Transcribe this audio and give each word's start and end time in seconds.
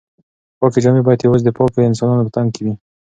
پاکې 0.59 0.79
جامې 0.83 1.01
باید 1.05 1.21
یوازې 1.25 1.45
د 1.45 1.49
پاکو 1.57 1.87
انسانانو 1.89 2.25
په 2.27 2.31
تن 2.35 2.45
کې 2.53 2.61
وي. 2.65 2.73